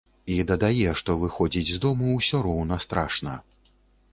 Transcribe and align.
І 0.35 0.37
дадае, 0.51 0.87
што 1.01 1.15
выходзіць 1.23 1.71
з 1.75 1.81
дому 1.83 2.15
ўсё 2.17 2.41
роўна 2.49 2.81
страшна. 2.87 3.37